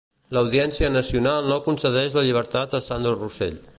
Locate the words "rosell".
3.21-3.63